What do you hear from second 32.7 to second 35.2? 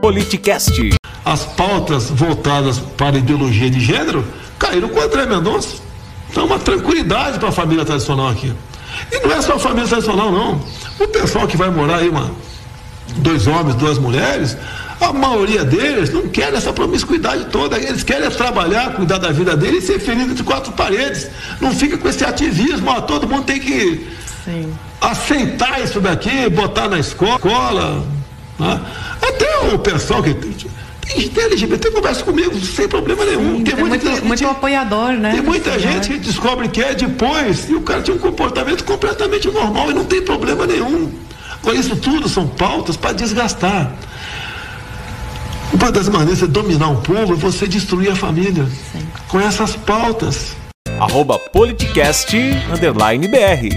problema nenhum. Sim, tem, muita, muito, muito apoiador,